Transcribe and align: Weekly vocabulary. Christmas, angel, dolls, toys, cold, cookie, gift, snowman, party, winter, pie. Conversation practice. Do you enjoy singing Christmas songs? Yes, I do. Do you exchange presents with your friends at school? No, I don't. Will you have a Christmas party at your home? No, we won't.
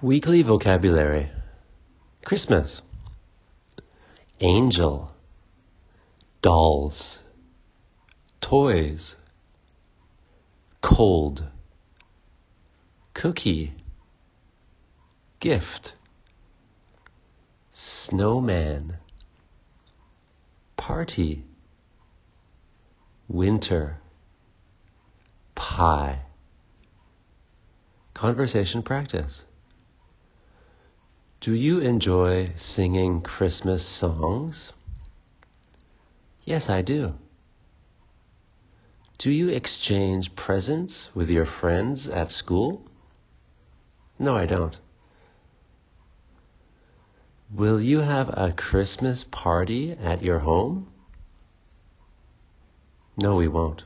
Weekly 0.00 0.42
vocabulary. 0.42 1.30
Christmas, 2.24 2.82
angel, 4.40 5.10
dolls, 6.42 7.18
toys, 8.42 9.00
cold, 10.82 11.44
cookie, 13.14 13.74
gift, 15.40 15.92
snowman, 18.08 18.98
party, 20.76 21.44
winter, 23.26 23.98
pie. 25.56 26.20
Conversation 28.14 28.82
practice. 28.82 29.32
Do 31.44 31.54
you 31.54 31.80
enjoy 31.80 32.52
singing 32.76 33.20
Christmas 33.20 33.82
songs? 33.98 34.54
Yes, 36.44 36.62
I 36.68 36.82
do. 36.82 37.14
Do 39.18 39.28
you 39.28 39.48
exchange 39.48 40.30
presents 40.36 40.92
with 41.14 41.28
your 41.28 41.48
friends 41.60 42.06
at 42.12 42.30
school? 42.30 42.82
No, 44.20 44.36
I 44.36 44.46
don't. 44.46 44.76
Will 47.52 47.80
you 47.80 47.98
have 47.98 48.28
a 48.28 48.54
Christmas 48.56 49.24
party 49.32 49.96
at 50.00 50.22
your 50.22 50.38
home? 50.38 50.92
No, 53.16 53.34
we 53.34 53.48
won't. 53.48 53.82